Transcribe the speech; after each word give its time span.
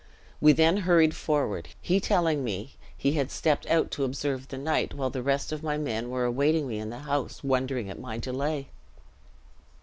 We 0.39 0.51
then 0.51 0.77
hurried 0.77 1.15
forward; 1.15 1.67
he 1.79 1.99
telling 1.99 2.43
me 2.43 2.71
he 2.97 3.11
had 3.11 3.29
stepped 3.29 3.67
out 3.67 3.91
to 3.91 4.03
observe 4.03 4.47
the 4.47 4.57
night, 4.57 4.95
while 4.95 5.11
the 5.11 5.21
rest 5.21 5.51
of 5.51 5.61
my 5.61 5.77
men 5.77 6.09
were 6.09 6.25
awaiting 6.25 6.67
me 6.67 6.79
in 6.79 6.89
the 6.89 6.97
house, 7.05 7.43
wondering 7.43 7.87
at 7.87 7.99
my 7.99 8.17
delay. 8.17 8.69